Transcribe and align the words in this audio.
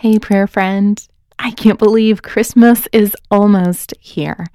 Hey, 0.00 0.18
prayer 0.18 0.46
friend. 0.46 0.98
I 1.38 1.50
can't 1.50 1.78
believe 1.78 2.22
Christmas 2.22 2.88
is 2.90 3.14
almost 3.30 3.92
here. 4.00 4.46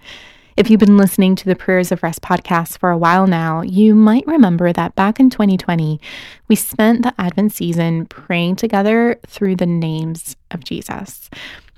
If 0.57 0.71
you've 0.71 0.79
been 0.79 0.97
listening 0.97 1.35
to 1.35 1.45
the 1.45 1.55
Prayers 1.55 1.91
of 1.91 2.01
Rest 2.01 2.23
podcast 2.23 2.79
for 2.79 2.89
a 2.89 2.97
while 2.97 3.27
now, 3.27 3.61
you 3.61 3.93
might 3.93 4.25
remember 4.25 4.73
that 4.73 4.95
back 4.95 5.19
in 5.19 5.29
2020, 5.29 6.01
we 6.47 6.55
spent 6.55 7.03
the 7.03 7.13
Advent 7.19 7.53
season 7.53 8.07
praying 8.07 8.55
together 8.55 9.19
through 9.27 9.57
the 9.57 9.67
names 9.67 10.35
of 10.49 10.63
Jesus. 10.63 11.29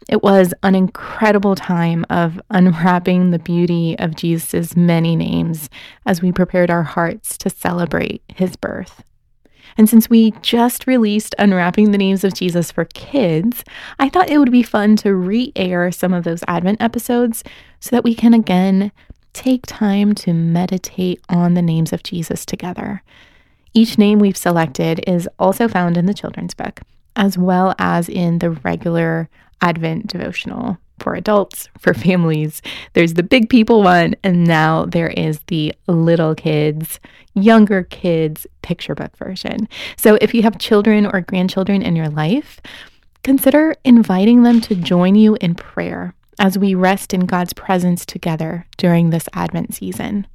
It 0.08 0.24
was 0.24 0.54
an 0.64 0.74
incredible 0.74 1.56
time 1.56 2.06
of 2.10 2.40
unwrapping 2.50 3.32
the 3.32 3.40
beauty 3.40 4.00
of 4.00 4.16
Jesus' 4.16 4.78
many 4.78 5.18
names 5.18 5.70
as 6.06 6.22
we 6.22 6.32
prepared 6.32 6.72
our 6.72 6.84
hearts 6.84 7.38
to 7.40 7.50
celebrate 7.50 8.22
his 8.34 8.56
birth. 8.56 9.04
And 9.78 9.88
since 9.88 10.10
we 10.10 10.32
just 10.42 10.88
released 10.88 11.36
Unwrapping 11.38 11.92
the 11.92 11.98
Names 11.98 12.24
of 12.24 12.34
Jesus 12.34 12.72
for 12.72 12.86
Kids, 12.86 13.64
I 14.00 14.10
thought 14.10 14.30
it 14.30 14.40
would 14.40 14.52
be 14.52 14.64
fun 14.64 14.96
to 14.98 15.14
re 15.14 15.52
air 15.56 15.92
some 15.92 16.14
of 16.14 16.24
those 16.24 16.44
Advent 16.48 16.82
episodes 16.82 17.44
so 17.80 17.96
that 17.96 18.04
we 18.04 18.16
can 18.16 18.34
again 18.34 18.92
take 19.34 19.66
time 19.68 20.16
to 20.16 20.34
meditate 20.34 21.22
on 21.30 21.54
the 21.54 21.62
names 21.62 21.94
of 21.94 22.02
Jesus 22.02 22.46
together. 22.46 23.04
Each 23.74 23.98
name 23.98 24.18
we've 24.18 24.36
selected 24.36 25.04
is 25.06 25.30
also 25.38 25.68
found 25.68 25.96
in 25.96 26.08
the 26.08 26.14
children's 26.14 26.56
book, 26.56 26.82
as 27.16 27.38
well 27.38 27.76
as 27.78 28.10
in 28.10 28.40
the 28.40 28.50
regular 28.50 29.30
Advent 29.62 30.08
devotional 30.08 30.80
for 31.00 31.16
adults, 31.16 31.70
for 31.78 31.94
families. 31.94 32.62
There's 32.94 33.14
the 33.14 33.24
big 33.24 33.50
people 33.50 33.84
one, 33.84 34.16
and 34.24 34.44
now 34.44 34.86
there 34.86 35.10
is 35.10 35.40
the 35.48 35.74
little 35.88 36.36
kids, 36.36 37.00
younger 37.34 37.84
kids 37.84 38.48
picture 38.62 38.96
book 38.96 39.16
version. 39.18 39.68
So 39.98 40.18
if 40.22 40.34
you 40.34 40.44
have 40.44 40.58
children 40.58 41.06
or 41.06 41.22
grandchildren 41.22 41.82
in 41.82 41.96
your 41.96 42.10
life, 42.10 42.60
consider 43.24 43.76
inviting 43.84 44.44
them 44.44 44.62
to 44.62 44.76
join 44.76 45.16
you 45.16 45.38
in 45.42 45.56
prayer 45.56 46.14
as 46.40 46.58
we 46.58 46.76
rest 46.76 47.14
in 47.14 47.22
God's 47.22 47.54
presence 47.54 48.06
together 48.06 48.68
during 48.78 49.10
this 49.10 49.28
Advent 49.34 49.74
season. 49.74 50.28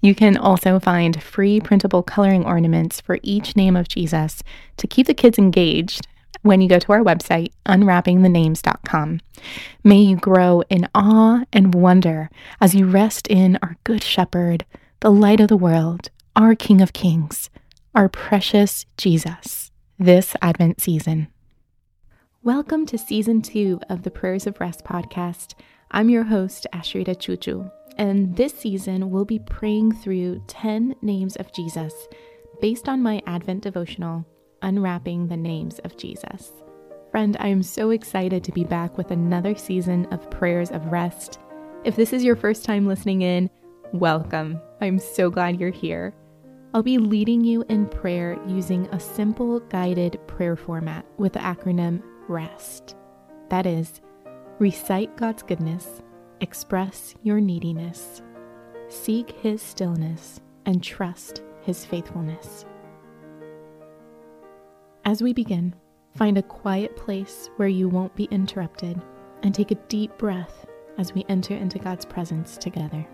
You 0.00 0.14
can 0.14 0.36
also 0.36 0.78
find 0.78 1.20
free 1.22 1.60
printable 1.60 2.02
coloring 2.02 2.44
ornaments 2.44 3.00
for 3.00 3.18
each 3.22 3.56
name 3.56 3.76
of 3.76 3.88
Jesus 3.88 4.42
to 4.76 4.86
keep 4.86 5.06
the 5.06 5.14
kids 5.14 5.38
engaged 5.38 6.06
when 6.42 6.60
you 6.60 6.68
go 6.68 6.78
to 6.78 6.92
our 6.92 7.02
website, 7.02 7.52
unwrappingthenames.com. 7.66 9.20
May 9.84 9.98
you 9.98 10.16
grow 10.16 10.62
in 10.68 10.88
awe 10.94 11.44
and 11.52 11.74
wonder 11.74 12.30
as 12.60 12.74
you 12.74 12.86
rest 12.86 13.26
in 13.28 13.58
our 13.62 13.76
Good 13.84 14.02
Shepherd, 14.02 14.64
the 15.00 15.10
light 15.10 15.40
of 15.40 15.48
the 15.48 15.56
world, 15.56 16.10
our 16.36 16.54
King 16.54 16.80
of 16.80 16.92
Kings, 16.92 17.50
our 17.94 18.08
precious 18.08 18.86
Jesus, 18.96 19.70
this 19.98 20.34
Advent 20.40 20.80
season. 20.80 21.28
Welcome 22.42 22.86
to 22.86 22.98
season 22.98 23.42
two 23.42 23.80
of 23.88 24.02
the 24.02 24.10
Prayers 24.10 24.46
of 24.46 24.60
Rest 24.60 24.84
podcast. 24.84 25.54
I'm 25.90 26.08
your 26.08 26.24
host, 26.24 26.66
Asheritah 26.72 27.16
Ciuciu, 27.16 27.70
and 27.96 28.36
this 28.36 28.54
season 28.54 29.10
we'll 29.10 29.24
be 29.24 29.40
praying 29.40 29.92
through 29.96 30.42
10 30.46 30.94
names 31.02 31.36
of 31.36 31.52
Jesus 31.52 31.92
based 32.60 32.88
on 32.88 33.02
my 33.02 33.22
Advent 33.26 33.62
devotional 33.62 34.24
unwrapping 34.62 35.28
the 35.28 35.36
names 35.36 35.78
of 35.80 35.96
Jesus. 35.96 36.52
Friend, 37.10 37.36
I 37.40 37.48
am 37.48 37.62
so 37.62 37.90
excited 37.90 38.44
to 38.44 38.52
be 38.52 38.64
back 38.64 38.98
with 38.98 39.10
another 39.10 39.54
season 39.54 40.06
of 40.06 40.30
Prayers 40.30 40.70
of 40.70 40.86
Rest. 40.86 41.38
If 41.84 41.96
this 41.96 42.12
is 42.12 42.24
your 42.24 42.36
first 42.36 42.64
time 42.64 42.86
listening 42.86 43.22
in, 43.22 43.48
welcome. 43.92 44.60
I'm 44.80 44.98
so 44.98 45.30
glad 45.30 45.58
you're 45.58 45.70
here. 45.70 46.14
I'll 46.74 46.82
be 46.82 46.98
leading 46.98 47.42
you 47.42 47.64
in 47.70 47.86
prayer 47.88 48.38
using 48.46 48.86
a 48.88 49.00
simple 49.00 49.60
guided 49.60 50.20
prayer 50.26 50.54
format 50.54 51.06
with 51.16 51.32
the 51.32 51.38
acronym 51.38 52.02
REST. 52.28 52.94
That 53.48 53.64
is, 53.64 54.02
recite 54.58 55.16
God's 55.16 55.42
goodness, 55.42 56.02
express 56.42 57.14
your 57.22 57.40
neediness, 57.40 58.20
seek 58.88 59.30
His 59.30 59.62
stillness, 59.62 60.40
and 60.66 60.82
trust 60.82 61.42
His 61.62 61.86
faithfulness. 61.86 62.66
As 65.08 65.22
we 65.22 65.32
begin, 65.32 65.74
find 66.16 66.36
a 66.36 66.42
quiet 66.42 66.94
place 66.94 67.48
where 67.56 67.66
you 67.66 67.88
won't 67.88 68.14
be 68.14 68.24
interrupted 68.24 69.00
and 69.42 69.54
take 69.54 69.70
a 69.70 69.82
deep 69.88 70.18
breath 70.18 70.66
as 70.98 71.14
we 71.14 71.24
enter 71.30 71.54
into 71.54 71.78
God's 71.78 72.04
presence 72.04 72.58
together. 72.58 73.08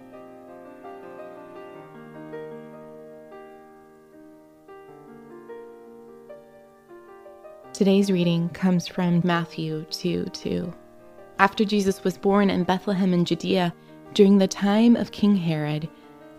Today's 7.72 8.10
reading 8.10 8.48
comes 8.48 8.88
from 8.88 9.20
Matthew 9.22 9.84
2 9.92 10.24
2. 10.24 10.74
After 11.38 11.64
Jesus 11.64 12.02
was 12.02 12.18
born 12.18 12.50
in 12.50 12.64
Bethlehem 12.64 13.14
in 13.14 13.24
Judea, 13.24 13.72
during 14.14 14.38
the 14.38 14.48
time 14.48 14.96
of 14.96 15.12
King 15.12 15.36
Herod, 15.36 15.88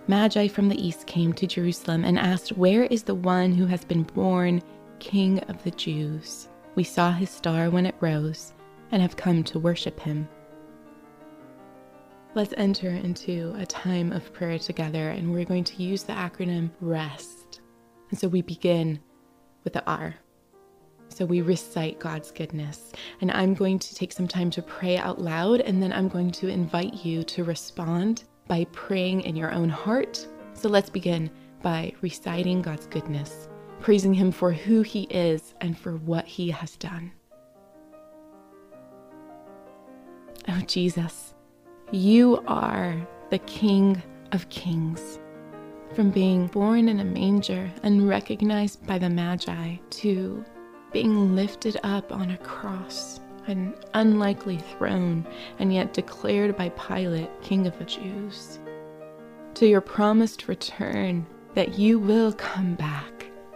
Magi 0.07 0.49
from 0.49 0.67
the 0.67 0.85
east 0.85 1.07
came 1.07 1.31
to 1.31 1.47
Jerusalem 1.47 2.03
and 2.03 2.19
asked, 2.19 2.49
Where 2.57 2.83
is 2.83 3.03
the 3.03 3.15
one 3.15 3.53
who 3.53 3.67
has 3.67 3.85
been 3.85 4.03
born 4.03 4.61
King 4.99 5.39
of 5.41 5.63
the 5.63 5.71
Jews. 5.71 6.49
We 6.75 6.83
saw 6.83 7.11
his 7.11 7.29
star 7.29 7.69
when 7.69 7.85
it 7.85 7.95
rose 7.99 8.53
and 8.91 9.01
have 9.01 9.15
come 9.17 9.43
to 9.45 9.59
worship 9.59 9.99
him. 9.99 10.27
Let's 12.33 12.53
enter 12.57 12.89
into 12.89 13.55
a 13.57 13.65
time 13.65 14.11
of 14.11 14.33
prayer 14.33 14.59
together, 14.59 15.09
and 15.09 15.31
we're 15.31 15.45
going 15.45 15.63
to 15.63 15.81
use 15.81 16.03
the 16.03 16.13
acronym 16.13 16.69
REST. 16.81 17.61
And 18.09 18.19
so 18.19 18.27
we 18.27 18.41
begin 18.41 18.99
with 19.63 19.73
the 19.73 19.85
R. 19.85 20.15
So 21.07 21.25
we 21.25 21.41
recite 21.41 21.99
God's 21.99 22.31
goodness. 22.31 22.91
And 23.21 23.31
I'm 23.31 23.53
going 23.53 23.79
to 23.79 23.95
take 23.95 24.11
some 24.11 24.27
time 24.27 24.49
to 24.51 24.61
pray 24.61 24.97
out 24.97 25.21
loud, 25.21 25.61
and 25.61 25.81
then 25.81 25.93
I'm 25.93 26.09
going 26.09 26.31
to 26.31 26.49
invite 26.49 27.05
you 27.05 27.23
to 27.23 27.45
respond 27.45 28.25
by 28.47 28.65
praying 28.73 29.21
in 29.21 29.37
your 29.37 29.53
own 29.53 29.69
heart. 29.69 30.27
So 30.53 30.67
let's 30.67 30.89
begin 30.89 31.31
by 31.61 31.93
reciting 32.01 32.61
God's 32.61 32.87
goodness 32.87 33.47
praising 33.85 34.15
Him 34.15 34.31
for 34.31 34.51
who 34.51 34.81
He 34.81 35.03
is 35.11 35.53
and 35.61 35.77
for 35.77 35.91
what 35.91 36.25
He 36.25 36.49
has 36.49 36.75
done. 36.75 37.11
Oh, 40.47 40.59
Jesus, 40.65 41.35
you 41.91 42.43
are 42.47 43.07
the 43.29 43.37
King 43.37 44.01
of 44.31 44.49
Kings. 44.49 45.19
From 45.93 46.09
being 46.09 46.47
born 46.47 46.89
in 46.89 46.99
a 46.99 47.05
manger 47.05 47.71
and 47.83 48.09
recognized 48.09 48.83
by 48.87 48.97
the 48.97 49.07
Magi 49.07 49.75
to 49.91 50.43
being 50.91 51.35
lifted 51.35 51.77
up 51.83 52.11
on 52.11 52.31
a 52.31 52.37
cross, 52.39 53.19
an 53.45 53.75
unlikely 53.93 54.57
throne, 54.57 55.27
and 55.59 55.71
yet 55.71 55.93
declared 55.93 56.57
by 56.57 56.69
Pilate 56.69 57.29
King 57.43 57.67
of 57.67 57.77
the 57.77 57.85
Jews, 57.85 58.57
to 59.53 59.67
your 59.67 59.79
promised 59.79 60.47
return 60.47 61.27
that 61.53 61.77
you 61.77 61.99
will 61.99 62.33
come 62.33 62.73
back 62.73 63.14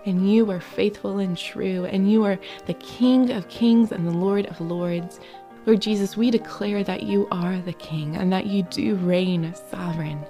and 0.09 0.30
you 0.30 0.50
are 0.52 0.59
faithful 0.59 1.20
and 1.20 1.38
true, 1.38 1.86
and 1.86 2.12
you 2.12 2.24
are 2.25 2.38
the 2.66 2.74
King 2.74 3.31
of 3.31 3.47
kings 3.47 3.92
and 3.92 4.06
the 4.06 4.12
Lord 4.12 4.47
of 4.47 4.59
lords. 4.59 5.20
Lord 5.66 5.81
Jesus, 5.81 6.18
we 6.18 6.31
declare 6.31 6.84
that 6.84 7.03
you 7.03 7.28
are 7.31 7.59
the 7.59 7.74
King 7.74 8.16
and 8.16 8.34
that 8.34 8.48
you 8.48 8.64
do 8.64 8.96
reign 8.96 9.53
sovereign. 9.69 10.25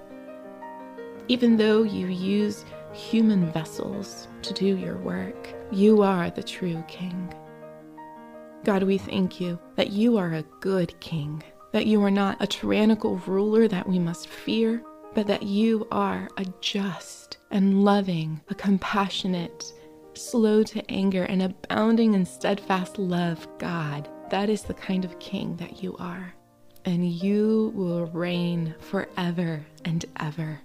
Even 1.28 1.58
though 1.58 1.84
you 1.84 2.08
use 2.08 2.66
human 2.94 3.52
vessels 3.52 4.28
to 4.42 4.54
do 4.54 4.78
your 4.78 4.98
work, 4.98 5.50
you 5.72 6.02
are 6.02 6.30
the 6.30 6.44
true 6.44 6.84
King. 6.88 7.34
God, 8.64 8.84
we 8.84 8.98
thank 8.98 9.40
you 9.40 9.58
that 9.76 9.92
you 9.92 10.18
are 10.18 10.34
a 10.34 10.46
good 10.60 11.00
King, 11.00 11.42
that 11.72 11.88
you 11.88 12.04
are 12.04 12.12
not 12.12 12.38
a 12.40 12.48
tyrannical 12.48 13.18
ruler 13.26 13.68
that 13.68 13.88
we 13.88 13.98
must 13.98 14.28
fear, 14.28 14.84
but 15.16 15.28
that 15.28 15.44
you 15.44 15.88
are 15.92 16.28
a 16.38 16.46
just 16.62 17.39
and 17.52 17.84
loving, 17.84 18.42
a 18.50 18.56
compassionate, 18.56 19.74
slow 20.14 20.64
to 20.64 20.92
anger, 20.92 21.24
and 21.24 21.42
abounding 21.42 22.14
in 22.14 22.26
steadfast 22.26 22.98
love 22.98 23.48
God. 23.58 24.10
That 24.30 24.50
is 24.50 24.64
the 24.64 24.74
kind 24.74 25.06
of 25.06 25.20
king 25.20 25.56
that 25.58 25.82
you 25.82 25.96
are. 25.98 26.34
And 26.86 27.10
you 27.10 27.72
will 27.76 28.06
reign 28.08 28.76
forever 28.80 29.66
and 29.86 30.06
ever. 30.20 30.62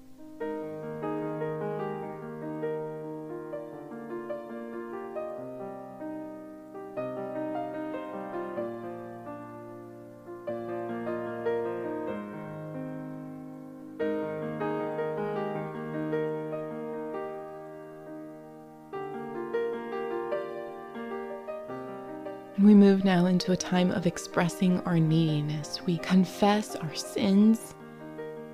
We 22.65 22.75
move 22.75 23.05
now 23.05 23.27
into 23.27 23.53
a 23.53 23.57
time 23.57 23.91
of 23.91 24.07
expressing 24.07 24.81
our 24.83 24.99
neediness. 24.99 25.83
We 25.85 25.99
confess 25.99 26.77
our 26.77 26.95
sins 26.95 27.75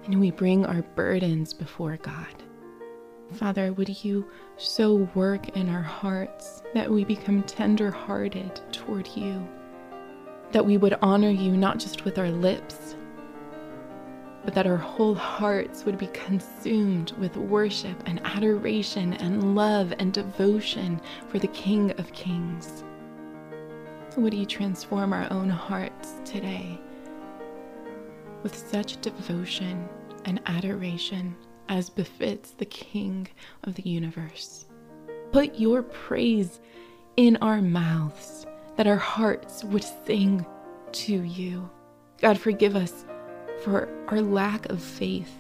and 0.04 0.18
we 0.18 0.30
bring 0.30 0.66
our 0.66 0.82
burdens 0.82 1.52
before 1.52 1.96
God. 1.98 2.42
Father, 3.34 3.72
would 3.72 4.02
you 4.02 4.26
so 4.56 5.08
work 5.14 5.50
in 5.50 5.68
our 5.68 5.82
hearts 5.82 6.62
that 6.74 6.90
we 6.90 7.04
become 7.04 7.42
tender 7.44 7.90
hearted 7.90 8.60
toward 8.72 9.06
you, 9.14 9.46
that 10.50 10.66
we 10.66 10.76
would 10.76 10.98
honor 11.02 11.30
you 11.30 11.56
not 11.56 11.78
just 11.78 12.04
with 12.04 12.18
our 12.18 12.30
lips, 12.30 12.96
but 14.44 14.54
that 14.54 14.66
our 14.66 14.76
whole 14.76 15.14
hearts 15.14 15.84
would 15.84 15.98
be 15.98 16.08
consumed 16.08 17.12
with 17.12 17.36
worship 17.36 18.02
and 18.06 18.20
adoration 18.24 19.12
and 19.14 19.54
love 19.54 19.92
and 19.98 20.12
devotion 20.12 21.00
for 21.28 21.38
the 21.38 21.48
King 21.48 21.92
of 21.92 22.12
Kings. 22.12 22.82
Would 24.16 24.34
you 24.34 24.44
transform 24.44 25.12
our 25.12 25.28
own 25.30 25.48
hearts 25.48 26.14
today 26.24 26.78
with 28.42 28.56
such 28.56 29.00
devotion 29.00 29.88
and 30.24 30.40
adoration 30.46 31.36
as 31.68 31.88
befits 31.88 32.50
the 32.50 32.64
King 32.64 33.28
of 33.62 33.76
the 33.76 33.88
universe? 33.88 34.66
Put 35.30 35.60
your 35.60 35.82
praise 35.82 36.60
in 37.16 37.36
our 37.36 37.62
mouths, 37.62 38.46
that 38.76 38.88
our 38.88 38.96
hearts 38.96 39.62
would 39.64 39.84
sing 40.04 40.44
to 40.92 41.22
you. 41.22 41.70
God, 42.20 42.36
forgive 42.36 42.74
us 42.74 43.04
for 43.62 43.88
our 44.08 44.20
lack 44.20 44.68
of 44.70 44.82
faith, 44.82 45.34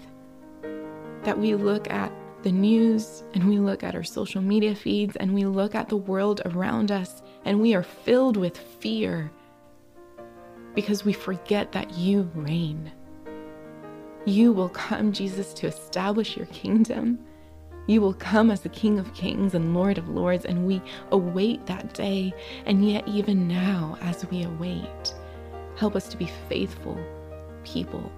that 1.24 1.38
we 1.38 1.56
look 1.56 1.90
at 1.90 2.12
the 2.42 2.52
news 2.52 3.22
and 3.34 3.48
we 3.48 3.58
look 3.58 3.82
at 3.82 3.94
our 3.94 4.02
social 4.02 4.40
media 4.40 4.74
feeds 4.74 5.16
and 5.16 5.34
we 5.34 5.44
look 5.44 5.74
at 5.74 5.88
the 5.88 5.96
world 5.96 6.40
around 6.46 6.90
us 6.90 7.22
and 7.44 7.60
we 7.60 7.74
are 7.74 7.82
filled 7.82 8.36
with 8.36 8.56
fear 8.56 9.30
because 10.74 11.04
we 11.04 11.12
forget 11.12 11.72
that 11.72 11.92
you 11.94 12.30
reign. 12.34 12.92
You 14.24 14.52
will 14.52 14.68
come, 14.68 15.12
Jesus, 15.12 15.52
to 15.54 15.66
establish 15.66 16.36
your 16.36 16.46
kingdom. 16.46 17.18
You 17.86 18.00
will 18.00 18.14
come 18.14 18.50
as 18.50 18.60
the 18.60 18.68
King 18.68 18.98
of 18.98 19.12
Kings 19.14 19.54
and 19.54 19.74
Lord 19.74 19.98
of 19.98 20.08
Lords, 20.08 20.44
and 20.44 20.66
we 20.66 20.82
await 21.10 21.64
that 21.66 21.94
day. 21.94 22.32
And 22.66 22.88
yet, 22.88 23.08
even 23.08 23.48
now, 23.48 23.96
as 24.02 24.26
we 24.26 24.44
await, 24.44 25.14
help 25.76 25.96
us 25.96 26.06
to 26.08 26.16
be 26.16 26.30
faithful 26.48 26.98
people 27.64 28.12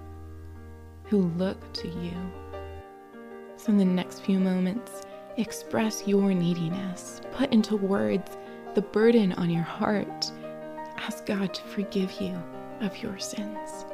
who 1.05 1.23
look 1.39 1.73
to 1.75 1.89
you. 1.89 2.42
In 3.69 3.77
the 3.79 3.85
next 3.85 4.23
few 4.23 4.41
moments, 4.41 5.07
express 5.37 6.07
your 6.07 6.35
neediness, 6.35 7.21
put 7.33 7.53
into 7.53 7.77
words 7.77 8.37
the 8.75 8.83
burden 8.83 9.33
on 9.35 9.51
your 9.51 9.63
heart. 9.63 10.33
Ask 10.97 11.27
God 11.27 11.55
to 11.55 11.63
forgive 11.63 12.11
you 12.21 12.37
of 12.81 12.97
your 12.99 13.19
sins. 13.21 13.85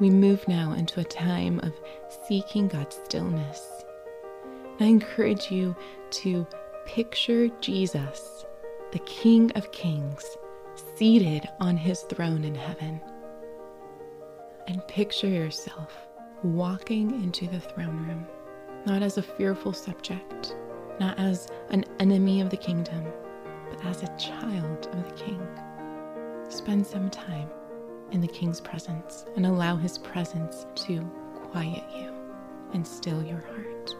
We 0.00 0.10
move 0.10 0.46
now 0.48 0.72
into 0.72 1.00
a 1.00 1.04
time 1.04 1.60
of 1.60 1.72
seeking 2.26 2.68
God's 2.68 2.96
stillness. 3.04 3.84
I 4.80 4.84
encourage 4.84 5.50
you 5.50 5.76
to 6.10 6.46
picture 6.86 7.48
Jesus, 7.60 8.44
the 8.90 8.98
King 9.00 9.52
of 9.52 9.70
Kings, 9.70 10.24
seated 10.96 11.48
on 11.60 11.76
his 11.76 12.00
throne 12.02 12.44
in 12.44 12.54
heaven. 12.54 13.00
And 14.66 14.86
picture 14.88 15.28
yourself 15.28 15.94
walking 16.42 17.22
into 17.22 17.46
the 17.46 17.60
throne 17.60 18.06
room, 18.06 18.26
not 18.86 19.02
as 19.02 19.18
a 19.18 19.22
fearful 19.22 19.72
subject, 19.72 20.56
not 20.98 21.18
as 21.18 21.48
an 21.70 21.84
enemy 22.00 22.40
of 22.40 22.50
the 22.50 22.56
kingdom, 22.56 23.04
but 23.70 23.84
as 23.84 24.02
a 24.02 24.16
child 24.16 24.88
of 24.92 25.08
the 25.08 25.24
King. 25.24 25.46
Spend 26.48 26.86
some 26.86 27.10
time 27.10 27.48
in 28.12 28.20
the 28.20 28.28
King's 28.28 28.60
presence 28.60 29.24
and 29.36 29.46
allow 29.46 29.76
his 29.76 29.98
presence 29.98 30.66
to 30.74 31.00
quiet 31.34 31.84
you 31.96 32.12
and 32.74 32.86
still 32.86 33.22
your 33.22 33.40
heart. 33.40 33.94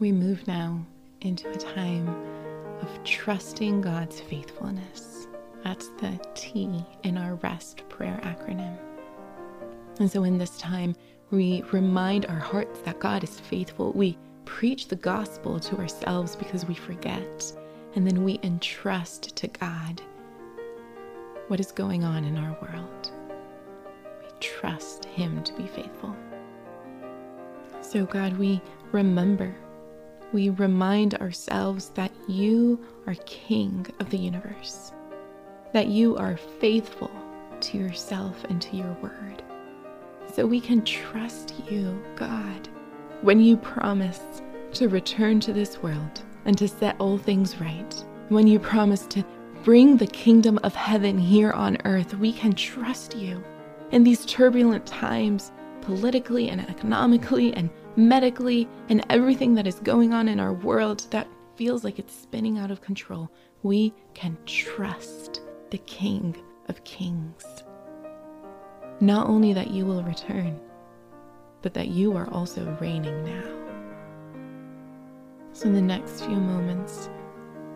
We 0.00 0.12
move 0.12 0.46
now 0.46 0.80
into 1.20 1.50
a 1.50 1.56
time 1.56 2.08
of 2.80 3.04
trusting 3.04 3.82
God's 3.82 4.18
faithfulness. 4.18 5.28
That's 5.62 5.88
the 6.00 6.18
T 6.34 6.82
in 7.02 7.18
our 7.18 7.34
REST 7.34 7.86
prayer 7.90 8.18
acronym. 8.22 8.78
And 9.98 10.10
so, 10.10 10.24
in 10.24 10.38
this 10.38 10.56
time, 10.56 10.96
we 11.30 11.62
remind 11.70 12.24
our 12.24 12.38
hearts 12.38 12.80
that 12.86 12.98
God 12.98 13.22
is 13.22 13.38
faithful. 13.40 13.92
We 13.92 14.16
preach 14.46 14.88
the 14.88 14.96
gospel 14.96 15.60
to 15.60 15.76
ourselves 15.76 16.34
because 16.34 16.64
we 16.64 16.74
forget. 16.74 17.52
And 17.94 18.06
then 18.06 18.24
we 18.24 18.40
entrust 18.42 19.36
to 19.36 19.48
God 19.48 20.00
what 21.48 21.60
is 21.60 21.72
going 21.72 22.04
on 22.04 22.24
in 22.24 22.38
our 22.38 22.56
world. 22.62 23.10
We 24.22 24.30
trust 24.40 25.04
Him 25.04 25.42
to 25.42 25.52
be 25.52 25.66
faithful. 25.66 26.16
So, 27.82 28.06
God, 28.06 28.38
we 28.38 28.62
remember 28.92 29.54
we 30.32 30.50
remind 30.50 31.14
ourselves 31.16 31.90
that 31.90 32.12
you 32.28 32.78
are 33.06 33.14
King 33.26 33.86
of 33.98 34.10
the 34.10 34.18
universe, 34.18 34.92
that 35.72 35.88
you 35.88 36.16
are 36.16 36.36
faithful 36.36 37.10
to 37.60 37.78
yourself 37.78 38.44
and 38.44 38.60
to 38.62 38.76
your 38.76 38.92
word. 39.02 39.42
So 40.34 40.46
we 40.46 40.60
can 40.60 40.84
trust 40.84 41.54
you, 41.68 42.02
God, 42.16 42.68
when 43.22 43.40
you 43.40 43.56
promise 43.56 44.20
to 44.74 44.88
return 44.88 45.40
to 45.40 45.52
this 45.52 45.82
world 45.82 46.22
and 46.44 46.56
to 46.58 46.68
set 46.68 46.96
all 47.00 47.18
things 47.18 47.60
right, 47.60 48.04
when 48.28 48.46
you 48.46 48.58
promise 48.58 49.06
to 49.06 49.24
bring 49.64 49.96
the 49.96 50.06
kingdom 50.06 50.58
of 50.62 50.74
heaven 50.74 51.18
here 51.18 51.52
on 51.52 51.76
earth, 51.84 52.14
we 52.14 52.32
can 52.32 52.52
trust 52.52 53.16
you. 53.16 53.42
In 53.90 54.04
these 54.04 54.24
turbulent 54.24 54.86
times, 54.86 55.50
politically 55.82 56.48
and 56.48 56.60
economically 56.68 57.52
and 57.54 57.68
medically, 57.96 58.68
and 58.88 59.04
everything 59.10 59.54
that 59.54 59.66
is 59.66 59.80
going 59.80 60.12
on 60.12 60.28
in 60.28 60.40
our 60.40 60.52
world 60.52 61.06
that 61.10 61.28
feels 61.56 61.84
like 61.84 61.98
it's 61.98 62.14
spinning 62.14 62.58
out 62.58 62.70
of 62.70 62.80
control, 62.80 63.30
we 63.62 63.92
can 64.14 64.36
trust 64.46 65.42
the 65.70 65.78
King 65.78 66.36
of 66.68 66.82
Kings. 66.84 67.44
Not 69.00 69.28
only 69.28 69.52
that 69.52 69.70
you 69.70 69.84
will 69.84 70.02
return, 70.02 70.60
but 71.62 71.74
that 71.74 71.88
you 71.88 72.16
are 72.16 72.28
also 72.30 72.76
reigning 72.80 73.24
now. 73.24 73.60
So, 75.52 75.66
in 75.66 75.74
the 75.74 75.82
next 75.82 76.24
few 76.24 76.36
moments, 76.36 77.10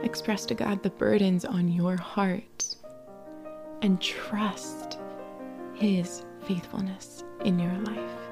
express 0.02 0.46
to 0.46 0.54
God 0.54 0.82
the 0.82 0.90
burdens 0.90 1.44
on 1.44 1.68
your 1.68 1.96
heart 1.96 2.76
and 3.82 4.00
trust 4.00 4.98
His 5.74 6.24
faithfulness 6.46 7.24
in 7.44 7.58
your 7.58 7.74
life. 7.80 8.23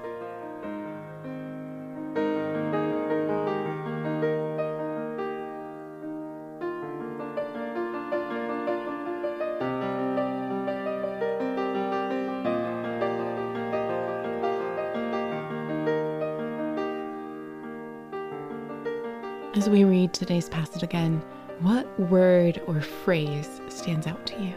As 19.55 19.69
we 19.69 19.85
read 19.85 20.15
today's 20.15 20.49
passage 20.49 20.83
again, 20.83 21.23
what 21.61 21.87
word 22.01 22.63
or 22.67 22.81
phrase 22.81 23.61
stands 23.69 24.07
out 24.07 24.25
to 24.29 24.43
you? 24.43 24.55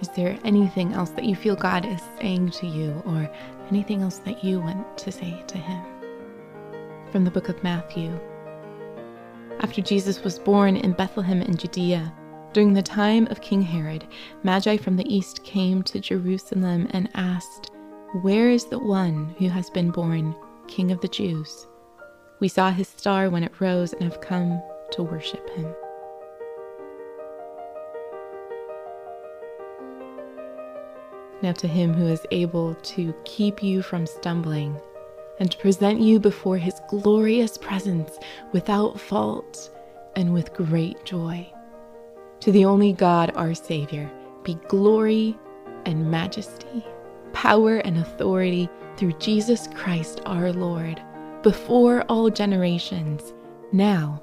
Is 0.00 0.08
there 0.10 0.38
anything 0.44 0.92
else 0.92 1.10
that 1.10 1.24
you 1.24 1.34
feel 1.34 1.56
God 1.56 1.84
is 1.84 2.00
saying 2.20 2.50
to 2.52 2.68
you, 2.68 3.02
or 3.04 3.28
anything 3.68 4.02
else 4.02 4.18
that 4.18 4.44
you 4.44 4.60
want 4.60 4.96
to 4.98 5.10
say 5.10 5.42
to 5.48 5.58
Him? 5.58 5.84
From 7.10 7.24
the 7.24 7.30
book 7.32 7.48
of 7.48 7.60
Matthew. 7.64 8.16
After 9.58 9.82
Jesus 9.82 10.22
was 10.22 10.38
born 10.38 10.76
in 10.76 10.92
Bethlehem 10.92 11.42
in 11.42 11.56
Judea, 11.56 12.14
during 12.52 12.72
the 12.72 12.82
time 12.82 13.26
of 13.32 13.40
King 13.40 13.62
Herod, 13.62 14.06
Magi 14.44 14.76
from 14.76 14.94
the 14.94 15.12
east 15.12 15.42
came 15.42 15.82
to 15.82 15.98
Jerusalem 15.98 16.86
and 16.92 17.10
asked, 17.14 17.72
Where 18.22 18.48
is 18.48 18.66
the 18.66 18.78
one 18.78 19.34
who 19.40 19.48
has 19.48 19.70
been 19.70 19.90
born, 19.90 20.36
King 20.68 20.92
of 20.92 21.00
the 21.00 21.08
Jews? 21.08 21.66
We 22.40 22.48
saw 22.48 22.70
his 22.70 22.88
star 22.88 23.28
when 23.28 23.44
it 23.44 23.60
rose 23.60 23.92
and 23.92 24.02
have 24.04 24.22
come 24.22 24.62
to 24.92 25.02
worship 25.02 25.48
him. 25.50 25.74
Now, 31.42 31.52
to 31.52 31.68
him 31.68 31.92
who 31.94 32.06
is 32.06 32.26
able 32.30 32.74
to 32.74 33.14
keep 33.24 33.62
you 33.62 33.82
from 33.82 34.06
stumbling 34.06 34.78
and 35.38 35.50
to 35.50 35.58
present 35.58 36.00
you 36.00 36.18
before 36.18 36.58
his 36.58 36.80
glorious 36.88 37.56
presence 37.56 38.18
without 38.52 39.00
fault 39.00 39.70
and 40.16 40.32
with 40.32 40.52
great 40.52 41.04
joy. 41.04 41.50
To 42.40 42.52
the 42.52 42.64
only 42.64 42.92
God, 42.92 43.32
our 43.36 43.54
Savior, 43.54 44.10
be 44.44 44.54
glory 44.68 45.38
and 45.86 46.10
majesty, 46.10 46.84
power 47.32 47.78
and 47.78 47.98
authority 47.98 48.68
through 48.96 49.12
Jesus 49.14 49.68
Christ 49.74 50.20
our 50.26 50.52
Lord, 50.52 51.02
before 51.42 52.02
all 52.08 52.30
generations, 52.30 53.32
now 53.72 54.22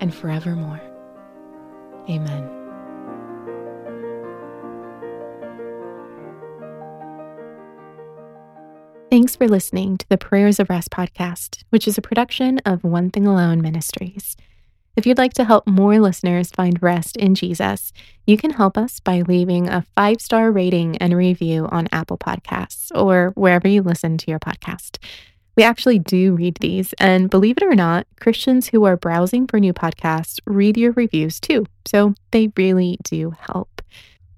and 0.00 0.14
forevermore. 0.14 0.80
Amen. 2.08 2.62
Thanks 9.10 9.36
for 9.36 9.46
listening 9.46 9.98
to 9.98 10.08
the 10.08 10.16
Prayers 10.16 10.58
of 10.58 10.70
Rest 10.70 10.90
podcast, 10.90 11.64
which 11.68 11.86
is 11.86 11.98
a 11.98 12.02
production 12.02 12.60
of 12.64 12.82
One 12.82 13.10
Thing 13.10 13.26
Alone 13.26 13.60
Ministries. 13.60 14.36
If 14.96 15.06
you'd 15.06 15.18
like 15.18 15.34
to 15.34 15.44
help 15.44 15.66
more 15.66 15.98
listeners 16.00 16.50
find 16.50 16.82
rest 16.82 17.16
in 17.16 17.34
Jesus, 17.34 17.92
you 18.26 18.36
can 18.36 18.50
help 18.50 18.76
us 18.76 19.00
by 19.00 19.20
leaving 19.20 19.68
a 19.68 19.84
five 19.94 20.20
star 20.20 20.50
rating 20.50 20.96
and 20.98 21.16
review 21.16 21.68
on 21.70 21.88
Apple 21.92 22.18
Podcasts 22.18 22.90
or 22.94 23.32
wherever 23.34 23.68
you 23.68 23.82
listen 23.82 24.18
to 24.18 24.30
your 24.30 24.40
podcast. 24.40 24.98
We 25.56 25.64
actually 25.64 25.98
do 25.98 26.34
read 26.34 26.56
these, 26.60 26.94
and 26.94 27.28
believe 27.28 27.58
it 27.58 27.62
or 27.62 27.74
not, 27.74 28.06
Christians 28.18 28.68
who 28.68 28.84
are 28.84 28.96
browsing 28.96 29.46
for 29.46 29.60
new 29.60 29.74
podcasts 29.74 30.40
read 30.46 30.78
your 30.78 30.92
reviews 30.92 31.40
too, 31.40 31.66
so 31.86 32.14
they 32.30 32.50
really 32.56 32.98
do 33.02 33.32
help. 33.38 33.82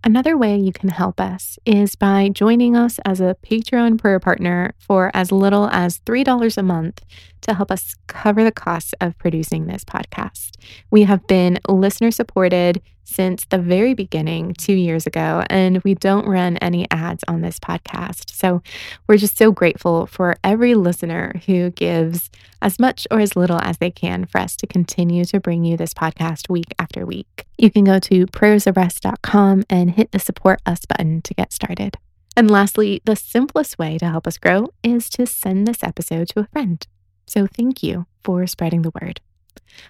Another 0.03 0.37
way 0.37 0.59
you 0.59 0.73
can 0.73 0.91
help 0.91 1.19
us 1.19 1.59
is 1.65 1.95
by 1.95 2.29
joining 2.29 2.77
us 2.77 2.99
as 3.07 3.21
a 3.21 3.37
Patreon 3.43 3.99
prayer 3.99 4.21
partner 4.21 4.75
for 4.79 5.11
as 5.15 5.33
little 5.33 5.69
as 5.71 6.01
$3 6.01 6.59
a 6.59 6.63
month 6.63 7.01
to 7.41 7.55
help 7.55 7.71
us 7.71 7.95
cover 8.07 8.45
the 8.45 8.53
costs 8.53 8.93
of 9.01 9.17
producing 9.17 9.67
this 9.67 9.83
podcast. 9.83 10.57
We 10.91 11.05
have 11.05 11.27
been 11.27 11.59
listener 11.69 12.11
supported 12.11 12.83
since 13.05 13.45
the 13.47 13.59
very 13.59 13.95
beginning 13.95 14.55
two 14.55 14.75
years 14.75 15.07
ago, 15.07 15.45
and 15.49 15.83
we 15.85 15.95
don't 15.95 16.27
run 16.27 16.57
any 16.59 16.87
ads 16.91 17.23
on 17.29 17.43
this 17.43 17.59
podcast. 17.59 18.31
So 18.35 18.63
we're 19.07 19.19
just 19.19 19.37
so 19.37 19.53
grateful 19.53 20.07
for 20.07 20.37
every 20.43 20.75
listener 20.75 21.41
who 21.47 21.71
gives 21.71 22.31
as 22.61 22.79
much 22.79 23.07
or 23.11 23.21
as 23.21 23.37
little 23.37 23.61
as 23.61 23.79
they 23.79 23.91
can 23.91 24.25
for 24.25 24.41
us 24.41 24.57
to 24.57 24.67
continue 24.67 25.25
to 25.27 25.39
bring 25.39 25.65
you 25.65 25.77
this 25.77 25.95
podcast 25.95 26.49
week 26.49 26.75
after 26.79 27.07
week. 27.07 27.47
You 27.59 27.71
can 27.71 27.85
go 27.85 27.99
to 28.01 28.27
prayersofrest.com 28.27 29.65
and 29.71 29.91
hit 29.93 30.13
the 30.13 30.19
support 30.19 30.61
us 30.67 30.85
button 30.87 31.23
to 31.23 31.35
get 31.35 31.53
started. 31.53 31.97
And 32.37 32.51
lastly, 32.51 33.01
the 33.05 33.17
simplest 33.17 33.79
way 33.79 33.97
to 33.99 34.09
help 34.09 34.27
us 34.27 34.39
grow 34.39 34.69
is 34.83 35.09
to 35.11 35.27
send 35.27 35.69
this 35.69 35.85
episode 35.85 36.29
to 36.31 36.41
a 36.41 36.47
friend. 36.47 36.85
So 37.27 37.47
thank 37.47 37.83
you 37.83 38.07
for 38.23 38.47
spreading 38.47 38.83
the 38.83 38.93
word. 39.01 39.21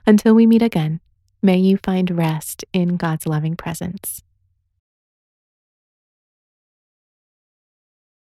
Until 0.06 0.34
we 0.34 0.46
meet 0.46 0.62
again, 0.62 1.00
may 1.44 1.58
you 1.58 1.76
find 1.76 2.10
rest 2.10 2.64
in 2.72 2.96
God's 2.96 3.26
loving 3.26 3.54
presence. 3.54 4.23